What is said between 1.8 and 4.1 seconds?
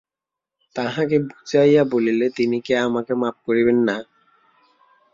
বলিলে তিনি আমাকে কি মাপ করিবেন না?